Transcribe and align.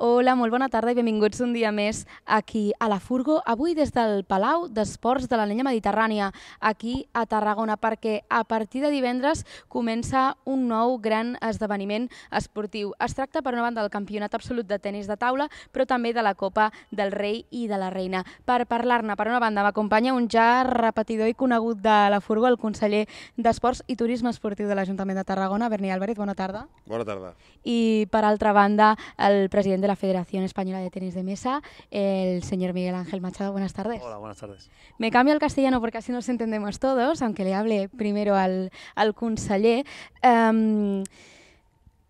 Hola, 0.00 0.36
molt 0.38 0.52
bona 0.54 0.68
tarda 0.70 0.92
i 0.92 0.94
benvinguts 0.94 1.40
un 1.42 1.50
dia 1.50 1.72
més 1.74 2.04
aquí 2.22 2.68
a 2.78 2.86
la 2.86 3.00
Furgo. 3.02 3.40
Avui 3.50 3.72
des 3.74 3.90
del 3.90 4.20
Palau 4.22 4.68
d'Esports 4.70 5.26
de 5.26 5.34
la 5.34 5.42
Lenya 5.50 5.64
Mediterrània, 5.66 6.28
aquí 6.60 7.08
a 7.18 7.24
Tarragona, 7.26 7.74
perquè 7.74 8.20
a 8.30 8.44
partir 8.46 8.78
de 8.84 8.92
divendres 8.94 9.42
comença 9.66 10.36
un 10.46 10.68
nou 10.70 11.00
gran 11.02 11.32
esdeveniment 11.42 12.06
esportiu. 12.30 12.92
Es 13.02 13.16
tracta, 13.18 13.42
per 13.42 13.56
una 13.56 13.64
banda, 13.64 13.82
del 13.82 13.90
Campionat 13.90 14.36
Absolut 14.38 14.68
de 14.68 14.78
Tenis 14.78 15.08
de 15.10 15.16
Taula, 15.18 15.48
però 15.74 15.82
també 15.82 16.14
de 16.14 16.22
la 16.22 16.36
Copa 16.38 16.68
del 16.92 17.10
Rei 17.10 17.42
i 17.50 17.66
de 17.66 17.82
la 17.82 17.90
Reina. 17.90 18.22
Per 18.46 18.60
parlar-ne, 18.70 19.18
per 19.18 19.26
una 19.26 19.42
banda, 19.42 19.66
m'acompanya 19.66 20.14
un 20.14 20.30
ja 20.30 20.62
repetidor 20.62 21.26
i 21.26 21.34
conegut 21.34 21.82
de 21.82 21.96
la 22.14 22.22
Furgo, 22.22 22.46
el 22.46 22.60
conseller 22.62 23.08
d'Esports 23.34 23.82
i 23.88 23.98
Turisme 23.98 24.30
Esportiu 24.30 24.70
de 24.70 24.78
l'Ajuntament 24.78 25.18
de 25.18 25.26
Tarragona, 25.26 25.66
Berni 25.66 25.90
Álvarez. 25.90 26.14
Bona 26.22 26.38
tarda. 26.38 26.68
Bona 26.86 27.02
tarda. 27.02 27.34
I, 27.66 28.06
per 28.14 28.22
altra 28.22 28.54
banda, 28.54 28.94
el 29.18 29.50
president 29.50 29.82
de 29.82 29.87
la 29.88 29.96
Federación 29.96 30.44
Española 30.44 30.78
de 30.78 30.90
Tenis 30.90 31.14
de 31.14 31.24
Mesa, 31.24 31.62
el 31.90 32.44
señor 32.44 32.74
Miguel 32.74 32.94
Ángel 32.94 33.20
Machado. 33.20 33.50
Buenas 33.50 33.72
tardes. 33.72 34.00
Hola, 34.02 34.18
buenas 34.18 34.38
tardes. 34.38 34.70
Me 34.98 35.10
cambio 35.10 35.32
al 35.32 35.40
castellano 35.40 35.80
porque 35.80 35.98
así 35.98 36.12
nos 36.12 36.28
entendemos 36.28 36.78
todos, 36.78 37.22
aunque 37.22 37.42
le 37.42 37.54
hable 37.54 37.88
primero 37.88 38.36
al, 38.36 38.70
al 38.94 39.14
conseller. 39.14 39.84
Um, 40.22 41.02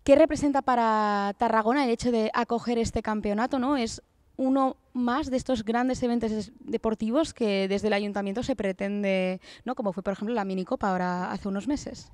¿Qué 0.03 0.15
representa 0.15 0.61
para 0.61 1.33
Tarragona 1.37 1.85
el 1.85 1.89
hecho 1.89 2.11
de 2.11 2.29
acoger 2.33 2.77
este 2.77 3.01
campeonato? 3.01 3.59
¿no? 3.59 3.77
Es 3.77 4.01
uno 4.37 4.75
más 4.93 5.29
de 5.29 5.37
estos 5.37 5.63
grandes 5.63 6.03
eventos 6.03 6.51
deportivos 6.59 7.33
que 7.33 7.67
desde 7.67 7.87
el 7.87 7.93
ayuntamiento 7.93 8.43
se 8.43 8.55
pretende, 8.55 9.39
¿no? 9.65 9.75
como 9.75 9.93
fue 9.93 10.03
por 10.03 10.13
ejemplo 10.13 10.33
la 10.33 10.45
minicopa 10.45 10.89
ahora 10.89 11.31
hace 11.31 11.47
unos 11.47 11.67
meses. 11.67 12.11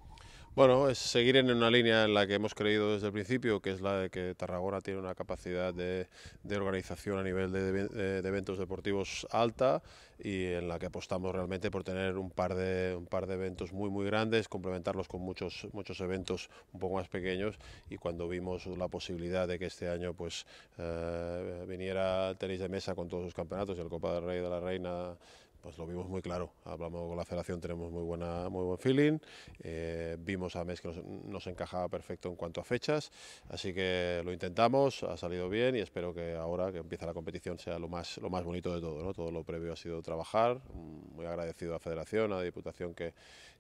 Bueno, 0.55 0.87
es 0.87 0.99
seguir 0.99 1.35
en 1.35 1.51
una 1.51 1.69
línea 1.69 2.05
en 2.05 2.13
la 2.13 2.25
que 2.25 2.35
hemos 2.35 2.55
creído 2.55 2.93
desde 2.93 3.07
el 3.07 3.11
principio, 3.11 3.59
que 3.61 3.71
es 3.71 3.81
la 3.81 3.99
de 3.99 4.09
que 4.09 4.35
Tarragona 4.35 4.79
tiene 4.79 5.01
una 5.01 5.13
capacidad 5.13 5.73
de, 5.73 6.07
organización 6.49 7.19
a 7.19 7.23
nivel 7.23 7.51
de, 7.51 8.19
eventos 8.19 8.57
deportivos 8.57 9.27
alta 9.31 9.83
y 10.17 10.45
en 10.45 10.69
la 10.69 10.79
que 10.79 10.85
apostamos 10.85 11.35
realmente 11.35 11.69
por 11.69 11.83
tener 11.83 12.17
un 12.17 12.31
par 12.31 12.55
de, 12.55 12.95
un 12.95 13.05
par 13.05 13.27
de 13.27 13.33
eventos 13.33 13.73
muy 13.73 13.89
muy 13.89 14.05
grandes, 14.05 14.47
complementarlos 14.47 15.09
con 15.09 15.19
muchos, 15.19 15.67
muchos 15.73 15.99
eventos 15.99 16.49
un 16.71 16.79
poco 16.79 16.95
más 16.95 17.09
pequeños. 17.09 17.57
Y 17.89 17.97
cuando 17.97 18.29
vimos 18.29 18.65
la 18.65 18.87
posibilidad 18.87 19.49
de 19.49 19.59
que 19.59 19.65
este 19.65 19.89
año 19.89 20.13
pues 20.13 20.45
eh, 20.77 21.65
viniera 21.67 22.33
tenis 22.35 22.61
de 22.61 22.69
mesa 22.69 22.95
con 22.95 23.09
todos 23.09 23.25
sus 23.25 23.33
campeonatos 23.33 23.77
y 23.77 23.81
el 23.81 23.89
Copa 23.89 24.13
del 24.13 24.23
Rey 24.23 24.39
de 24.39 24.49
la 24.49 24.61
Reina 24.61 25.17
pues 25.65 25.79
lo 25.79 25.87
vimos 25.87 26.07
muy 26.07 26.21
claro. 26.21 26.53
Hablamos 26.63 27.07
con 27.07 27.17
la 27.17 27.25
federación, 27.25 27.59
tenemos 27.59 27.91
muy, 27.91 28.03
buena, 28.03 28.49
muy 28.49 28.63
buen 28.65 28.77
feeling. 28.77 29.17
Eh, 29.63 30.15
vimos 30.19 30.55
a 30.55 30.63
mes 30.63 30.79
que 30.79 30.89
nos, 30.89 31.03
nos, 31.03 31.47
encajaba 31.47 31.89
perfecto 31.89 32.29
en 32.29 32.35
cuanto 32.35 32.61
a 32.61 32.63
fechas, 32.63 33.11
así 33.49 33.73
que 33.73 34.21
lo 34.23 34.31
intentamos, 34.31 35.01
ha 35.01 35.17
salido 35.17 35.49
bien 35.49 35.75
y 35.75 35.79
espero 35.79 36.13
que 36.13 36.35
ahora 36.35 36.71
que 36.71 36.77
empieza 36.77 37.07
la 37.07 37.15
competición 37.15 37.57
sea 37.57 37.79
lo 37.79 37.87
más, 37.87 38.19
lo 38.19 38.29
más 38.29 38.43
bonito 38.43 38.75
de 38.75 38.79
todo. 38.79 39.03
¿no? 39.03 39.11
Todo 39.11 39.31
lo 39.31 39.43
previo 39.43 39.73
ha 39.73 39.75
sido 39.75 40.03
trabajar. 40.03 40.61
Muy 40.71 41.25
agradecido 41.25 41.71
a 41.71 41.75
la 41.77 41.79
federación, 41.79 42.31
a 42.31 42.35
la 42.35 42.43
diputación 42.43 42.93
que, 42.93 43.15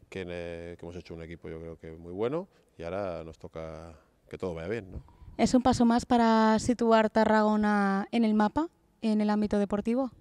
que, 0.07 0.25
que 0.25 0.77
hemos 0.79 0.95
hecho 0.95 1.15
un 1.15 1.23
equipo 1.23 1.49
yo 1.49 1.59
creo 1.59 1.79
que 1.79 1.91
muy 1.93 2.13
bueno 2.13 2.47
y 2.77 2.83
ahora 2.83 3.23
nos 3.23 3.39
toca 3.39 3.95
que 4.29 4.37
todo 4.37 4.53
vaya 4.53 4.67
bien. 4.67 4.91
¿no? 4.91 5.03
¿Es 5.37 5.55
un 5.55 5.63
paso 5.63 5.85
más 5.85 6.05
para 6.05 6.59
situar 6.59 7.09
Tarragona 7.09 8.07
en 8.11 8.25
el 8.25 8.35
mapa, 8.35 8.69
en 9.01 9.21
el 9.21 9.31
ámbito 9.31 9.57
deportivo? 9.57 10.11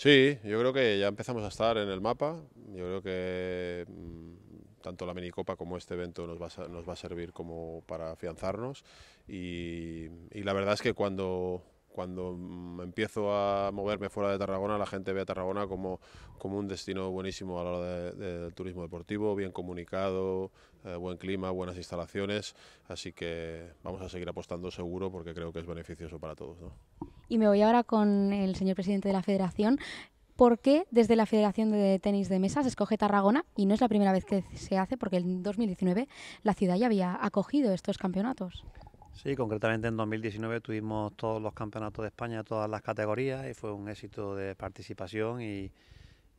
Sí, 0.00 0.38
yo 0.44 0.58
creo 0.58 0.72
que 0.72 0.98
ya 0.98 1.08
empezamos 1.08 1.44
a 1.44 1.48
estar 1.48 1.76
en 1.76 1.90
el 1.90 2.00
mapa. 2.00 2.40
Yo 2.72 2.84
creo 2.86 3.02
que 3.02 3.84
mmm, 3.86 4.80
tanto 4.80 5.04
la 5.04 5.12
minicopa 5.12 5.56
como 5.56 5.76
este 5.76 5.92
evento 5.92 6.26
nos 6.26 6.40
va 6.40 6.46
a, 6.46 6.68
nos 6.68 6.88
va 6.88 6.94
a 6.94 6.96
servir 6.96 7.34
como 7.34 7.82
para 7.86 8.12
afianzarnos. 8.12 8.82
Y, 9.28 10.06
y, 10.30 10.42
la 10.42 10.54
verdad 10.54 10.72
es 10.72 10.80
que 10.80 10.94
cuando, 10.94 11.62
cuando 11.92 12.36
empiezo 12.82 13.32
a 13.32 13.70
moverme 13.72 14.08
fuera 14.08 14.30
de 14.30 14.38
Tarragona, 14.38 14.78
la 14.78 14.86
gente 14.86 15.12
ve 15.12 15.20
a 15.22 15.24
Tarragona 15.24 15.66
como, 15.66 16.00
como 16.38 16.58
un 16.58 16.68
destino 16.68 17.10
buenísimo 17.10 17.60
a 17.60 17.64
la 17.64 17.70
hora 17.70 17.86
de, 17.86 18.12
de, 18.12 18.38
del 18.40 18.54
turismo 18.54 18.82
deportivo, 18.82 19.34
bien 19.34 19.52
comunicado, 19.52 20.50
eh, 20.84 20.96
buen 20.96 21.18
clima, 21.18 21.50
buenas 21.50 21.76
instalaciones. 21.76 22.54
Así 22.88 23.12
que 23.12 23.70
vamos 23.82 24.00
a 24.02 24.08
seguir 24.08 24.28
apostando 24.28 24.70
seguro 24.70 25.10
porque 25.10 25.34
creo 25.34 25.52
que 25.52 25.60
es 25.60 25.66
beneficioso 25.66 26.18
para 26.18 26.34
todos. 26.34 26.56
Y 27.28 27.38
me 27.38 27.48
voy 27.48 27.62
ahora 27.62 27.84
con 27.84 28.32
el 28.32 28.56
señor 28.56 28.76
presidente 28.76 29.08
de 29.08 29.14
la 29.14 29.22
Federación. 29.22 29.78
¿Por 30.36 30.58
qué 30.58 30.86
desde 30.90 31.16
la 31.16 31.26
Federación 31.26 31.70
de 31.70 31.98
Tenis 31.98 32.30
de 32.30 32.38
Mesa 32.38 32.62
se 32.62 32.68
escoge 32.68 32.96
Tarragona? 32.96 33.44
Y 33.56 33.66
no 33.66 33.74
es 33.74 33.82
la 33.82 33.88
primera 33.88 34.12
vez 34.12 34.24
que 34.24 34.42
se 34.54 34.78
hace, 34.78 34.96
porque 34.96 35.18
en 35.18 35.42
2019 35.42 36.08
la 36.42 36.54
ciudad 36.54 36.76
ya 36.76 36.86
había 36.86 37.18
acogido 37.22 37.74
estos 37.74 37.98
campeonatos. 37.98 38.64
Sí, 39.22 39.36
concretamente 39.36 39.86
en 39.86 39.98
2019 39.98 40.62
tuvimos 40.62 41.14
todos 41.14 41.42
los 41.42 41.52
campeonatos 41.52 42.02
de 42.04 42.08
España, 42.08 42.42
todas 42.42 42.70
las 42.70 42.80
categorías, 42.80 43.46
y 43.46 43.52
fue 43.52 43.70
un 43.70 43.86
éxito 43.90 44.34
de 44.34 44.54
participación 44.54 45.42
y, 45.42 45.70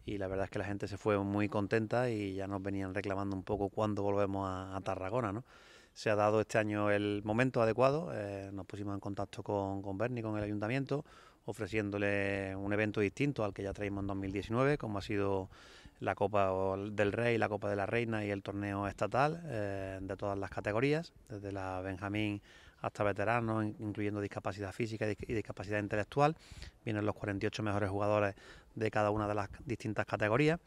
y 0.03 0.17
la 0.17 0.27
verdad 0.27 0.45
es 0.45 0.49
que 0.49 0.57
la 0.57 0.65
gente 0.65 0.87
se 0.87 0.97
fue 0.97 1.19
muy 1.19 1.47
contenta 1.47 2.09
y 2.09 2.33
ya 2.33 2.47
nos 2.47 2.63
venían 2.63 2.95
reclamando 2.95 3.35
un 3.35 3.43
poco 3.43 3.69
cuándo 3.69 4.01
volvemos 4.01 4.49
a, 4.49 4.81
Tarragona, 4.83 5.31
¿no? 5.31 5.45
se 5.93 6.09
ha 6.09 6.15
dado 6.15 6.41
este 6.41 6.57
año 6.57 6.89
el 6.89 7.21
momento 7.23 7.61
adecuado. 7.61 8.09
Eh, 8.15 8.49
nos 8.51 8.65
pusimos 8.65 8.95
en 8.95 8.99
contacto 8.99 9.43
con, 9.43 9.83
con 9.83 9.99
Berni, 9.99 10.23
con 10.23 10.35
el 10.39 10.43
ayuntamiento, 10.43 11.05
ofreciéndole 11.45 12.55
un 12.55 12.73
evento 12.73 12.99
distinto 12.99 13.43
al 13.43 13.53
que 13.53 13.61
ya 13.61 13.73
traímos 13.73 14.01
en 14.01 14.07
2019, 14.07 14.79
como 14.79 14.97
ha 14.97 15.01
sido 15.03 15.51
la 15.99 16.15
Copa 16.15 16.75
del 16.89 17.11
Rey, 17.11 17.37
la 17.37 17.47
Copa 17.47 17.69
de 17.69 17.75
la 17.75 17.85
Reina 17.85 18.25
y 18.25 18.31
el 18.31 18.41
torneo 18.41 18.87
estatal 18.87 19.39
eh, 19.45 19.99
de 20.01 20.17
todas 20.17 20.37
las 20.37 20.49
categorías, 20.49 21.13
desde 21.29 21.51
la 21.51 21.79
Benjamín 21.81 22.41
hasta 22.81 23.03
veteranos, 23.03 23.65
incluyendo 23.79 24.19
discapacidad 24.21 24.71
física 24.71 25.07
y 25.09 25.33
discapacidad 25.33 25.79
intelectual. 25.79 26.35
Vienen 26.83 27.05
los 27.05 27.15
48 27.15 27.63
mejores 27.63 27.89
jugadores 27.89 28.35
de 28.75 28.91
cada 28.91 29.11
una 29.11 29.27
de 29.27 29.35
las 29.35 29.49
distintas 29.65 30.05
categorías 30.05 30.59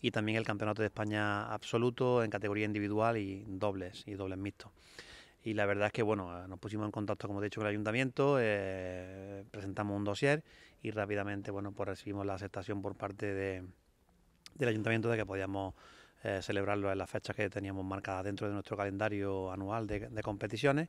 y 0.00 0.10
también 0.10 0.38
el 0.38 0.44
Campeonato 0.44 0.82
de 0.82 0.86
España 0.86 1.52
absoluto 1.52 2.22
en 2.22 2.30
categoría 2.30 2.64
individual 2.64 3.16
y 3.16 3.44
dobles 3.48 4.04
y 4.06 4.14
dobles 4.14 4.38
mixtos. 4.38 4.70
Y 5.42 5.54
la 5.54 5.66
verdad 5.66 5.86
es 5.86 5.92
que 5.92 6.02
bueno, 6.02 6.46
nos 6.46 6.58
pusimos 6.58 6.86
en 6.86 6.92
contacto, 6.92 7.26
como 7.26 7.40
he 7.40 7.44
dicho, 7.44 7.60
con 7.60 7.66
el 7.66 7.70
ayuntamiento, 7.70 8.38
eh, 8.40 9.44
presentamos 9.50 9.96
un 9.96 10.04
dossier 10.04 10.44
y 10.82 10.90
rápidamente 10.90 11.50
bueno, 11.50 11.72
pues 11.72 11.88
recibimos 11.88 12.26
la 12.26 12.34
aceptación 12.34 12.82
por 12.82 12.94
parte 12.96 13.32
de, 13.34 13.64
del 14.54 14.68
ayuntamiento 14.68 15.08
de 15.08 15.16
que 15.16 15.26
podíamos 15.26 15.74
eh, 16.22 16.40
celebrarlo 16.42 16.90
en 16.92 16.98
las 16.98 17.08
fechas 17.08 17.34
que 17.34 17.48
teníamos 17.48 17.84
marcadas 17.84 18.24
dentro 18.24 18.46
de 18.46 18.52
nuestro 18.52 18.76
calendario 18.76 19.50
anual 19.52 19.86
de, 19.86 20.08
de 20.08 20.22
competiciones 20.22 20.88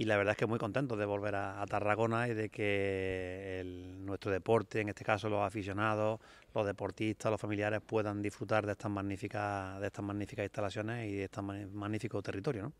y 0.00 0.06
la 0.06 0.16
verdad 0.16 0.30
es 0.32 0.38
que 0.38 0.46
muy 0.46 0.58
contento 0.58 0.96
de 0.96 1.04
volver 1.04 1.34
a, 1.34 1.62
Tarragona 1.66 2.26
y 2.26 2.32
de 2.32 2.48
que 2.48 3.62
nuestro 3.98 4.30
deporte, 4.30 4.80
en 4.80 4.88
este 4.88 5.04
caso 5.04 5.28
los 5.28 5.42
aficionados, 5.42 6.18
los 6.54 6.64
deportistas, 6.64 7.30
los 7.30 7.38
familiares 7.38 7.82
puedan 7.84 8.22
disfrutar 8.22 8.64
de 8.64 8.72
estas 8.72 8.90
magníficas, 8.90 9.78
de 9.78 9.88
estas 9.88 10.02
magníficas 10.02 10.44
instalaciones 10.44 11.06
y 11.06 11.16
de 11.16 11.24
este 11.24 11.42
magnífico 11.42 12.22
territorio. 12.22 12.62
¿no? 12.62 12.72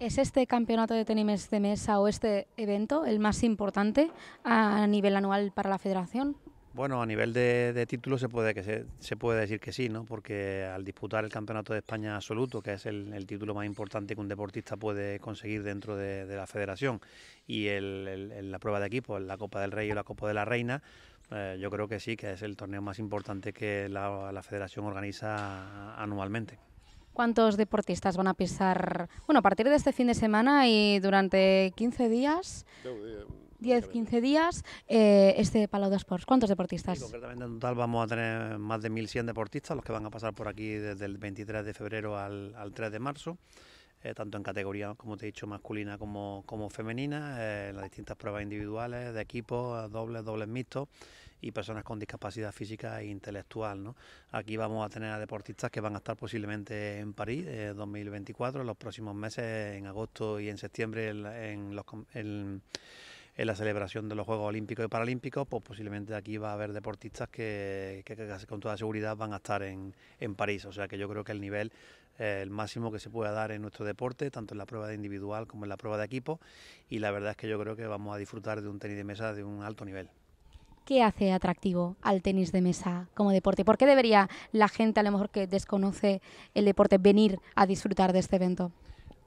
¿Es 0.00 0.18
este 0.18 0.44
campeonato 0.48 0.94
de 0.94 1.04
tenis 1.04 1.48
de 1.48 1.60
mesa 1.60 2.00
o 2.00 2.08
este 2.08 2.48
evento 2.56 3.04
el 3.04 3.20
más 3.20 3.44
importante 3.44 4.10
a 4.42 4.84
nivel 4.88 5.14
anual 5.14 5.52
para 5.54 5.70
la 5.70 5.78
federación? 5.78 6.36
Bueno, 6.74 7.02
a 7.02 7.06
nivel 7.06 7.34
de, 7.34 7.74
de 7.74 7.86
títulos 7.86 8.20
se 8.20 8.30
puede, 8.30 8.54
que 8.54 8.62
se, 8.62 8.86
se, 8.98 9.14
puede 9.14 9.40
decir 9.40 9.60
que 9.60 9.72
sí, 9.72 9.90
¿no? 9.90 10.04
porque 10.04 10.64
al 10.64 10.84
disputar 10.84 11.22
el 11.22 11.30
Campeonato 11.30 11.74
de 11.74 11.80
España 11.80 12.16
absoluto, 12.16 12.62
que 12.62 12.72
es 12.72 12.86
el, 12.86 13.12
el 13.12 13.26
título 13.26 13.54
más 13.54 13.66
importante 13.66 14.14
que 14.14 14.20
un 14.20 14.28
deportista 14.28 14.78
puede 14.78 15.20
conseguir 15.20 15.62
dentro 15.64 15.96
de, 15.96 16.24
de 16.24 16.34
la 16.34 16.46
federación, 16.46 17.00
y 17.46 17.66
el, 17.66 18.08
el, 18.08 18.50
la 18.50 18.58
prueba 18.58 18.80
de 18.80 18.86
equipo, 18.86 19.18
la 19.18 19.36
Copa 19.36 19.60
del 19.60 19.70
Rey 19.70 19.90
o 19.90 19.94
la 19.94 20.04
Copa 20.04 20.26
de 20.28 20.34
la 20.34 20.46
Reina, 20.46 20.82
eh, 21.30 21.58
yo 21.60 21.70
creo 21.70 21.88
que 21.88 22.00
sí, 22.00 22.16
que 22.16 22.32
es 22.32 22.42
el 22.42 22.56
torneo 22.56 22.80
más 22.80 22.98
importante 22.98 23.52
que 23.52 23.90
la, 23.90 24.32
la 24.32 24.42
federación 24.42 24.86
organiza 24.86 25.94
anualmente. 26.02 26.58
¿Cuántos 27.12 27.58
deportistas 27.58 28.16
van 28.16 28.28
a 28.28 28.34
pisar, 28.34 29.10
bueno, 29.26 29.40
a 29.40 29.42
partir 29.42 29.68
de 29.68 29.76
este 29.76 29.92
fin 29.92 30.06
de 30.06 30.14
semana 30.14 30.66
y 30.68 30.98
durante 31.00 31.72
15 31.76 32.08
días? 32.08 32.64
10, 33.62 33.88
15 33.88 34.20
días, 34.20 34.64
eh, 34.88 35.34
este 35.38 35.68
Palau 35.68 35.88
de 35.88 35.96
Sports. 35.96 36.26
¿Cuántos 36.26 36.50
deportistas? 36.50 36.98
Sí, 36.98 37.04
concretamente 37.04 37.44
en 37.44 37.54
total 37.54 37.74
vamos 37.76 38.04
a 38.04 38.08
tener 38.08 38.58
más 38.58 38.82
de 38.82 38.90
1.100 38.90 39.24
deportistas, 39.24 39.76
los 39.76 39.84
que 39.84 39.92
van 39.92 40.04
a 40.04 40.10
pasar 40.10 40.34
por 40.34 40.48
aquí 40.48 40.72
desde 40.72 41.04
el 41.06 41.16
23 41.16 41.64
de 41.64 41.72
febrero 41.72 42.18
al, 42.18 42.54
al 42.56 42.72
3 42.74 42.92
de 42.92 42.98
marzo. 42.98 43.38
Eh, 44.04 44.14
tanto 44.14 44.36
en 44.36 44.42
categoría, 44.42 44.94
como 44.96 45.16
te 45.16 45.26
he 45.26 45.28
dicho, 45.28 45.46
masculina 45.46 45.96
como, 45.96 46.42
como 46.44 46.68
femenina, 46.68 47.36
eh, 47.38 47.68
en 47.70 47.76
las 47.76 47.84
distintas 47.84 48.16
pruebas 48.16 48.42
individuales, 48.42 49.14
de 49.14 49.20
equipos, 49.20 49.88
dobles, 49.92 50.24
dobles 50.24 50.48
mixtos 50.48 50.88
y 51.40 51.52
personas 51.52 51.84
con 51.84 52.00
discapacidad 52.00 52.50
física 52.50 53.00
e 53.00 53.06
intelectual. 53.06 53.82
¿no? 53.82 53.94
Aquí 54.32 54.56
vamos 54.56 54.84
a 54.84 54.88
tener 54.88 55.10
a 55.12 55.20
deportistas 55.20 55.70
que 55.70 55.80
van 55.80 55.94
a 55.94 55.98
estar 55.98 56.16
posiblemente 56.16 56.98
en 56.98 57.12
París 57.12 57.44
eh, 57.46 57.74
2024, 57.76 58.62
en 58.62 58.66
los 58.66 58.76
próximos 58.76 59.14
meses, 59.14 59.76
en 59.76 59.86
agosto 59.86 60.40
y 60.40 60.48
en 60.48 60.58
septiembre, 60.58 61.10
en, 61.10 61.24
en 61.26 61.76
los... 61.76 61.84
En, 62.14 62.62
en 63.42 63.48
la 63.48 63.54
celebración 63.56 64.08
de 64.08 64.14
los 64.14 64.24
Juegos 64.24 64.48
Olímpicos 64.48 64.84
y 64.84 64.88
Paralímpicos, 64.88 65.46
pues 65.48 65.62
posiblemente 65.62 66.14
aquí 66.14 66.36
va 66.36 66.50
a 66.50 66.52
haber 66.54 66.72
deportistas 66.72 67.28
que, 67.28 68.04
con 68.48 68.60
toda 68.60 68.76
seguridad 68.76 69.16
van 69.16 69.32
a 69.32 69.36
estar 69.36 69.62
en, 69.62 69.94
en, 70.20 70.34
París. 70.34 70.64
O 70.64 70.72
sea 70.72 70.86
que 70.86 70.96
yo 70.96 71.08
creo 71.08 71.24
que 71.24 71.32
el 71.32 71.40
nivel 71.40 71.72
el 72.18 72.50
máximo 72.50 72.92
que 72.92 73.00
se 73.00 73.10
pueda 73.10 73.32
dar 73.32 73.50
en 73.50 73.62
nuestro 73.62 73.84
deporte, 73.84 74.30
tanto 74.30 74.54
en 74.54 74.58
la 74.58 74.66
prueba 74.66 74.86
de 74.86 74.94
individual 74.94 75.46
como 75.46 75.64
en 75.64 75.70
la 75.70 75.76
prueba 75.76 75.98
de 75.98 76.04
equipo, 76.04 76.40
y 76.88 77.00
la 77.00 77.10
verdad 77.10 77.32
es 77.32 77.36
que 77.36 77.48
yo 77.48 77.58
creo 77.58 77.74
que 77.74 77.86
vamos 77.86 78.14
a 78.14 78.18
disfrutar 78.18 78.62
de 78.62 78.68
un 78.68 78.78
tenis 78.78 78.96
de 78.96 79.04
mesa 79.04 79.32
de 79.32 79.42
un 79.42 79.62
alto 79.62 79.84
nivel. 79.84 80.08
¿Qué 80.84 81.02
hace 81.02 81.32
atractivo 81.32 81.96
al 82.02 82.22
tenis 82.22 82.52
de 82.52 82.60
mesa 82.60 83.08
como 83.14 83.30
deporte? 83.30 83.64
¿Por 83.64 83.78
qué 83.78 83.86
debería 83.86 84.28
la 84.52 84.68
gente, 84.68 85.00
a 85.00 85.02
lo 85.02 85.12
mejor 85.12 85.30
que 85.30 85.46
desconoce 85.46 86.20
el 86.54 86.64
deporte, 86.64 86.98
venir 86.98 87.38
a 87.54 87.66
disfrutar 87.66 88.12
de 88.12 88.18
este 88.18 88.36
evento? 88.36 88.72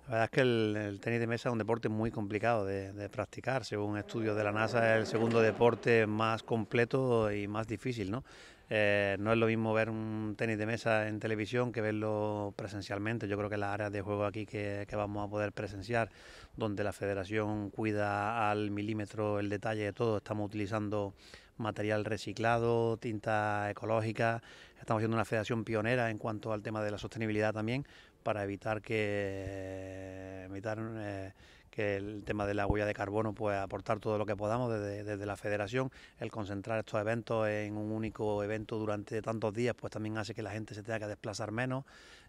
La 0.08 0.12
verdad 0.12 0.24
es 0.26 0.30
que 0.30 0.42
el, 0.42 1.00
tenis 1.02 1.20
de 1.20 1.26
mesa 1.26 1.50
es 1.50 1.54
un 1.54 1.58
deporte 1.58 1.90
muy 1.90 2.12
complicado 2.12 2.64
de, 2.64 3.10
practicar. 3.10 3.66
Según 3.66 3.98
estudios 3.98 4.38
de 4.38 4.44
la 4.44 4.52
NASA, 4.52 4.94
es 4.94 5.00
el 5.00 5.08
segundo 5.08 5.42
deporte 5.42 6.06
más 6.06 6.44
completo 6.44 7.32
y 7.32 7.48
más 7.48 7.66
difícil. 7.66 8.12
¿no? 8.12 8.24
Eh, 8.70 9.16
no 9.20 9.32
es 9.32 9.38
lo 9.40 9.48
mismo 9.48 9.74
ver 9.74 9.90
un 9.90 10.36
tenis 10.38 10.60
de 10.60 10.68
mesa 10.68 11.08
en 11.08 11.20
televisión 11.20 11.72
que 11.72 11.82
verlo 11.82 12.54
presencialmente. 12.56 13.28
Yo 13.28 13.36
creo 13.36 13.50
que 13.50 13.58
las 13.58 13.74
áreas 13.74 13.92
de 13.92 14.02
juego 14.02 14.26
aquí 14.26 14.46
que, 14.46 14.86
que 14.88 14.96
vamos 14.96 15.26
a 15.26 15.30
poder 15.30 15.54
presenciar, 15.54 16.12
donde 16.56 16.84
la 16.84 16.94
federación 16.94 17.72
cuida 17.72 18.52
al 18.52 18.70
milímetro 18.70 19.40
el 19.40 19.50
detalle 19.50 19.86
de 19.86 19.94
todo, 19.94 20.18
estamos 20.18 20.46
utilizando 20.46 21.16
material 21.58 22.06
reciclado, 22.06 22.98
tinta 22.98 23.72
ecológica. 23.72 24.44
Estamos 24.80 25.02
siendo 25.02 25.16
una 25.16 25.26
federación 25.26 25.64
pionera 25.64 26.12
en 26.12 26.18
cuanto 26.20 26.54
al 26.54 26.62
tema 26.62 26.84
de 26.84 26.92
la 26.92 26.98
sostenibilidad 27.00 27.54
también, 27.54 27.88
para 28.26 28.44
evitar 28.44 28.82
que, 28.82 30.48
evitar, 30.50 30.80
eh, 30.82 31.32
que 31.70 31.96
el 31.96 32.24
tema 32.24 32.48
de 32.48 32.56
la 32.56 32.66
huella 32.66 32.88
de 32.88 32.96
carbono 32.96 33.34
pueda 33.34 33.62
aportar 33.62 34.00
todo 34.00 34.18
lo 34.18 34.26
que 34.26 34.36
podamos 34.36 34.74
desde, 34.74 35.24
la 35.28 35.38
federación. 35.38 35.92
El 36.20 36.32
concentrar 36.32 36.80
estos 36.80 37.00
eventos 37.00 37.48
en 37.48 37.78
un 37.78 37.92
único 37.92 38.44
evento 38.44 38.80
durante 38.80 39.22
tantos 39.22 39.54
días, 39.54 39.76
pues 39.80 39.92
también 39.92 40.18
hace 40.18 40.34
que 40.34 40.42
la 40.42 40.50
gente 40.50 40.74
se 40.74 40.82
tenga 40.82 41.02
que 41.02 41.06
desplazar 41.06 41.52
menos. 41.52 41.86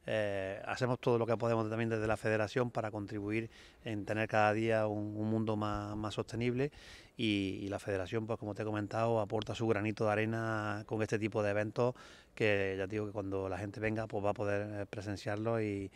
Eh, 0.08 0.62
hacemos 0.64 1.00
todo 1.00 1.18
lo 1.18 1.26
que 1.26 1.36
podemos 1.36 1.68
también 1.68 1.90
desde 1.90 2.06
la 2.06 2.16
federación 2.16 2.70
para 2.70 2.92
contribuir 2.92 3.50
en 3.84 4.04
tener 4.04 4.28
cada 4.28 4.52
día 4.52 4.86
un, 4.86 5.12
mundo 5.28 5.56
más, 5.56 6.14
sostenible 6.14 6.70
y, 7.16 7.66
la 7.68 7.80
federación, 7.80 8.26
pues 8.26 8.38
como 8.38 8.54
te 8.54 8.62
he 8.62 8.64
comentado, 8.64 9.20
aporta 9.20 9.54
su 9.54 9.66
granito 9.66 10.06
de 10.06 10.12
arena 10.12 10.84
con 10.86 11.02
este 11.02 11.18
tipo 11.18 11.42
de 11.42 11.50
eventos 11.50 11.94
que 12.34 12.76
ya 12.78 12.86
digo 12.86 13.06
que 13.06 13.12
cuando 13.12 13.48
la 13.48 13.58
gente 13.58 13.80
venga 13.80 14.06
pues 14.06 14.24
va 14.24 14.30
a 14.30 14.34
poder 14.34 14.82
eh, 14.82 14.86
presenciarlo 14.86 15.60
y, 15.60 15.90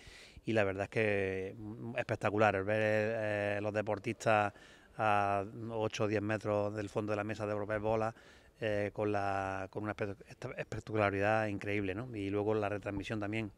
la 0.47 0.65
verdad 0.65 0.85
es 0.85 0.91
que 0.91 1.55
mm, 1.57 1.97
espectacular 1.97 2.65
ver 2.65 2.81
eh, 2.83 3.59
los 3.63 3.73
deportistas 3.73 4.53
a 4.97 5.45
8 5.71 6.05
o 6.05 6.09
10 6.09 6.23
metros 6.23 6.75
del 6.75 6.89
fondo 6.89 7.13
de 7.13 7.17
la 7.17 7.25
mesa 7.25 7.47
de 7.47 7.55
volver 7.55 7.79
bola 7.79 8.13
eh, 8.61 8.91
con, 8.93 9.13
la, 9.13 9.69
con 9.71 9.85
una 9.85 9.95
espectacularidad 10.57 11.47
increíble 11.47 11.95
¿no? 11.95 12.09
y 12.17 12.31
luego 12.31 12.55
la 12.55 12.69
retransmisión 12.69 13.21
también 13.21 13.53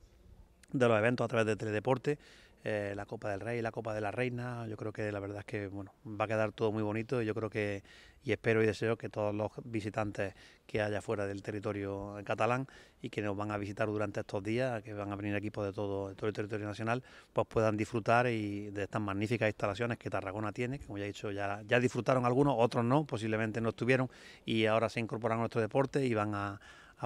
de 0.73 0.89
los 0.89 0.99
eventos 0.99 1.25
a 1.25 1.29
través 1.29 1.47
de 1.47 1.57
Teledeporte 1.57 2.19
eh, 2.65 2.93
la 2.95 3.07
Copa 3.07 3.29
del 3.29 3.41
Rey, 3.41 3.61
la 3.61 3.73
Copa 3.73 3.93
de 3.93 4.01
la 4.01 4.13
Reina. 4.13 4.67
Yo 4.69 4.77
creo 4.77 4.93
que 4.93 5.11
la 5.11 5.19
verdad 5.19 5.41
es 5.41 5.45
que 5.45 5.67
bueno, 5.67 5.93
va 6.07 6.27
a 6.27 6.29
quedar 6.29 6.53
todo 6.53 6.71
muy 6.71 6.85
bonito 6.85 7.21
y 7.21 7.27
yo 7.27 7.35
creo 7.35 7.51
que 7.51 7.83
y 8.23 8.31
espero 8.31 8.63
y 8.63 8.67
deseo 8.67 8.97
que 8.97 9.09
todos 9.09 9.35
los 9.35 9.51
visitantes 9.65 10.35
que 10.65 10.81
haya 10.81 11.03
fuera 11.03 11.27
del 11.27 11.43
territorio 11.43 12.15
catalán 12.25 12.69
y 13.01 13.11
que 13.11 13.21
nos 13.21 13.37
van 13.37 13.51
a 13.51 13.59
visitar 13.59 13.89
durante 13.89 14.21
estos 14.21 14.45
días, 14.45 14.81
que 14.85 14.95
van 14.95 15.11
a 15.11 15.17
venir 15.17 15.35
equipos 15.35 15.67
de 15.67 15.73
todo, 15.73 16.15
todo 16.15 16.29
el 16.29 16.33
territorio 16.33 16.67
nacional, 16.67 17.03
pues 17.33 17.49
puedan 17.49 17.77
disfrutar 17.77 18.29
y 18.29 18.71
de 18.71 18.85
estas 18.85 19.03
magníficas 19.03 19.49
instalaciones 19.49 19.99
que 19.99 20.09
Tarragona 20.09 20.53
tiene, 20.53 20.79
como 20.79 20.99
ya 20.99 21.05
he 21.05 21.09
dicho, 21.09 21.33
ya, 21.33 21.63
ya 21.67 21.81
disfrutaron 21.81 22.25
algunos, 22.27 22.55
otros 22.57 22.85
no, 22.85 23.05
posiblemente 23.05 23.61
no 23.61 23.71
estuvieron 23.71 24.09
y 24.45 24.67
ahora 24.67 24.89
se 24.89 25.01
incorporan 25.01 25.39
a 25.39 25.41
nuestro 25.41 25.61
deporte 25.61 26.07
y 26.07 26.15
van 26.15 26.35
a, 26.37 26.61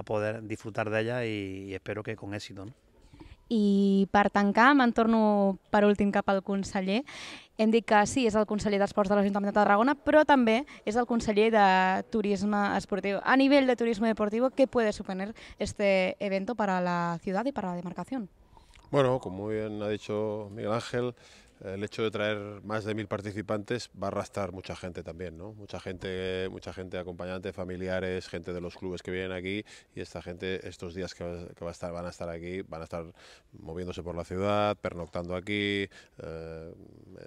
poder 0.05 0.43
disfrutar 0.43 0.91
de 0.91 1.01
ellas 1.01 1.25
y, 1.25 1.73
espero 1.73 2.03
que 2.03 2.15
con 2.15 2.35
éxito. 2.35 2.67
I 3.49 4.07
per 4.11 4.29
tancar, 4.29 4.73
me'n 4.75 4.93
torno 4.93 5.57
per 5.71 5.85
últim 5.87 6.11
cap 6.11 6.27
al 6.29 6.43
conseller. 6.43 7.03
Hem 7.57 7.71
dit 7.73 7.85
que 7.87 8.03
sí, 8.05 8.27
és 8.29 8.35
el 8.37 8.45
conseller 8.45 8.77
d'Esports 8.77 9.09
de 9.09 9.15
l'Ajuntament 9.17 9.49
de 9.49 9.55
Tarragona, 9.55 9.95
però 9.95 10.21
també 10.29 10.59
és 10.85 10.95
el 10.95 11.07
conseller 11.09 11.47
de 11.55 11.67
Turisme 12.13 12.59
Esportiu. 12.77 13.17
A 13.23 13.37
nivell 13.39 13.65
de 13.65 13.75
turisme 13.75 14.07
deportivo, 14.07 14.51
¿qué 14.51 14.67
puede 14.67 14.93
suponer 14.93 15.33
este 15.57 16.15
evento 16.19 16.53
para 16.53 16.81
la 16.81 17.17
ciudad 17.23 17.45
y 17.45 17.51
para 17.51 17.69
la 17.69 17.75
demarcación? 17.75 18.29
Bueno, 18.91 19.19
como 19.19 19.47
bien 19.47 19.81
ha 19.81 19.89
dicho 19.89 20.49
Miguel 20.51 20.71
Ángel, 20.71 21.15
el 21.63 21.83
hecho 21.83 22.03
de 22.03 22.11
traer 22.11 22.37
más 22.63 22.85
de 22.85 22.93
mil 22.93 23.07
participantes 23.07 23.89
va 24.01 24.07
a 24.07 24.11
arrastrar 24.11 24.51
mucha 24.51 24.75
gente 24.75 25.03
también, 25.03 25.37
¿no? 25.37 25.53
Mucha 25.53 25.79
gente, 25.79 26.47
mucha 26.51 26.71
gente 26.73 26.97
acompañante, 26.97 27.51
familiares, 27.51 28.27
gente 28.27 28.53
de 28.53 28.61
los 28.61 28.75
clubes 28.75 29.01
que 29.01 29.11
vienen 29.11 29.31
aquí 29.31 29.65
y 29.95 30.01
esta 30.01 30.21
gente 30.21 30.67
estos 30.67 30.93
días 30.93 31.15
que, 31.15 31.23
va 31.23 31.69
a 31.69 31.71
estar, 31.71 31.91
van 31.91 32.05
a 32.05 32.09
estar 32.09 32.29
aquí, 32.29 32.61
van 32.61 32.81
a 32.81 32.83
estar 32.83 33.05
moviéndose 33.53 34.03
por 34.03 34.15
la 34.15 34.23
ciudad, 34.23 34.77
pernoctando 34.77 35.35
aquí, 35.35 35.89
eh, 36.19 36.73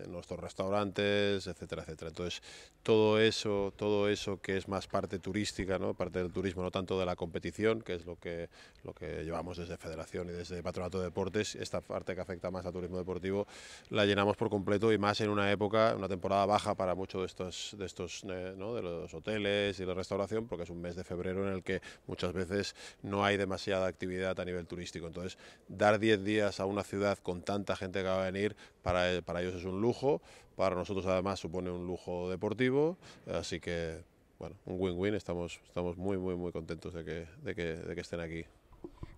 en 0.05 0.13
nuestros 0.13 0.39
restaurantes, 0.39 1.47
etcétera, 1.47 1.83
etcétera. 1.83 2.11
Entonces, 2.11 2.43
todo 2.83 3.21
eso, 3.21 3.73
todo 3.77 4.09
eso 4.09 4.41
que 4.41 4.57
es 4.57 4.69
más 4.69 4.87
parte 4.87 5.19
turística, 5.19 5.79
¿no? 5.79 5.95
Parte 5.95 6.21
del 6.21 6.33
turismo, 6.33 6.63
no 6.63 6.71
tanto 6.71 6.99
de 6.99 7.07
la 7.07 7.17
competición, 7.17 7.83
que 7.83 7.95
es 7.95 8.07
lo 8.07 8.17
que, 8.17 8.49
lo 8.85 8.95
que 8.95 9.25
llevamos 9.25 9.59
desde 9.59 9.77
Federación 9.77 10.29
y 10.29 10.33
desde 10.33 10.63
Patronato 10.63 10.99
de 10.99 11.05
Deportes, 11.07 11.57
esta 11.57 11.81
parte 11.81 12.15
que 12.15 12.21
afecta 12.21 12.51
más 12.51 12.65
al 12.65 12.73
turismo 12.73 12.97
deportivo, 12.97 13.47
la 13.89 14.05
llenamos 14.07 14.20
por 14.37 14.51
completo 14.51 14.93
y 14.93 14.99
más 14.99 15.21
en 15.21 15.31
una 15.31 15.51
época, 15.51 15.95
una 15.97 16.09
temporada 16.09 16.47
baja 16.47 16.75
para 16.75 16.95
muchos 16.95 17.21
de 17.23 17.27
estos, 17.27 17.75
de 17.79 17.87
estos 17.87 18.25
eh, 18.25 18.55
de 18.57 18.83
los 18.83 19.13
hoteles 19.15 19.79
y 19.81 19.85
la 19.85 19.95
restauración, 19.95 20.47
porque 20.47 20.65
es 20.65 20.71
un 20.71 20.81
mes 20.81 20.97
de 20.97 21.05
febrero 21.05 21.47
en 21.47 21.55
el 21.55 21.63
que 21.63 21.81
muchas 22.07 22.33
veces 22.33 22.75
no 23.03 23.25
hay 23.25 23.37
demasiada 23.37 23.87
actividad 23.87 24.39
a 24.39 24.45
nivel 24.45 24.67
turístico. 24.67 25.07
Entonces, 25.07 25.39
dar 25.69 25.99
10 25.99 26.25
días 26.25 26.61
a 26.61 26.67
una 26.67 26.85
ciudad 26.85 27.19
con 27.19 27.43
tanta 27.43 27.77
gente 27.77 28.01
que 28.01 28.09
va 28.09 28.23
a 28.23 28.31
venir, 28.31 28.57
para, 28.83 29.23
para 29.23 29.43
ellos 29.43 29.55
es 29.55 29.65
un 29.65 29.81
lujo, 29.81 30.21
para 30.57 30.75
nosotros 30.75 31.07
además 31.07 31.41
supone 31.41 31.71
un 31.71 31.87
lujo 31.87 32.29
deportivo, 32.29 32.99
así 33.27 33.61
que, 33.61 34.05
bueno, 34.39 34.57
un 34.67 34.77
win-win, 34.79 35.15
estamos, 35.15 35.61
estamos 35.67 35.97
muy, 35.97 36.19
muy, 36.19 36.35
muy 36.35 36.53
contentos 36.53 36.95
de 36.95 37.05
que, 37.05 37.27
de 37.43 37.55
que, 37.55 37.77
de 37.77 37.95
que 37.95 38.01
estén 38.01 38.21
aquí. 38.21 38.45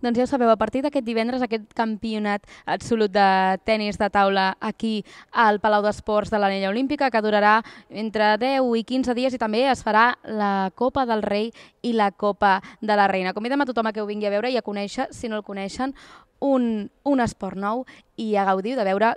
Doncs 0.03 0.19
ja 0.19 0.25
ho 0.25 0.27
sabeu, 0.27 0.51
a 0.51 0.59
partir 0.59 0.83
d'aquest 0.83 1.07
divendres, 1.07 1.43
aquest 1.43 1.69
campionat 1.79 2.43
absolut 2.67 3.13
de 3.15 3.59
tennis 3.63 4.01
de 4.01 4.09
taula 4.11 4.49
aquí 4.59 5.05
al 5.31 5.61
Palau 5.63 5.85
d'Esports 5.85 6.33
de 6.33 6.41
l'Anella 6.43 6.73
Olímpica, 6.73 7.11
que 7.11 7.23
durarà 7.23 7.61
entre 7.89 8.35
10 8.43 8.67
i 8.81 8.83
15 8.83 9.15
dies 9.15 9.35
i 9.35 9.39
també 9.39 9.69
es 9.71 9.85
farà 9.87 10.17
la 10.27 10.73
Copa 10.75 11.07
del 11.07 11.23
Rei 11.23 11.53
i 11.83 11.95
la 11.95 12.11
Copa 12.11 12.59
de 12.81 12.99
la 12.99 13.07
Reina. 13.07 13.33
Convidem 13.33 13.63
a 13.63 13.69
tothom 13.71 13.87
a 13.87 13.93
que 13.95 14.03
ho 14.03 14.11
vingui 14.11 14.27
a 14.27 14.35
veure 14.35 14.51
i 14.51 14.59
a 14.59 14.67
conèixer, 14.67 15.07
si 15.15 15.31
no 15.31 15.39
el 15.39 15.47
coneixen, 15.47 15.95
un, 16.43 16.91
un 17.07 17.23
esport 17.23 17.57
nou 17.57 17.87
i 18.19 18.35
a 18.35 18.45
gaudir 18.45 18.75
de 18.75 18.85
veure 18.85 19.15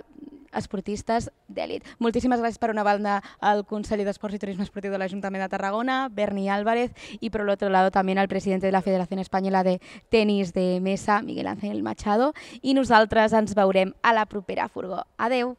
esportistes 0.56 1.30
d'èlit. 1.48 1.84
Moltíssimes 1.98 2.40
gràcies 2.40 2.60
per 2.62 2.70
una 2.72 2.84
banda 2.86 3.20
al 3.40 3.64
conseller 3.68 4.06
d'Esports 4.08 4.36
i 4.36 4.42
Turisme 4.42 4.64
Esportiu 4.66 4.92
de 4.92 4.98
l'Ajuntament 4.98 5.44
de 5.44 5.50
Tarragona, 5.52 6.08
Berni 6.08 6.48
Álvarez, 6.50 6.92
i 7.20 7.30
per 7.30 7.44
l'altre 7.44 7.70
lado 7.70 7.92
també 7.92 8.16
al 8.16 8.28
president 8.28 8.62
de 8.62 8.72
la 8.72 8.82
Federació 8.82 9.20
Espanyola 9.20 9.62
de 9.64 9.78
Tenis 10.10 10.52
de 10.52 10.80
Mesa, 10.80 11.20
Miguel 11.22 11.46
Ángel 11.46 11.82
Machado, 11.82 12.32
i 12.62 12.74
nosaltres 12.74 13.32
ens 13.32 13.54
veurem 13.54 13.94
a 14.02 14.12
la 14.12 14.26
propera 14.26 14.68
furgó. 14.68 15.04
Adeu! 15.16 15.56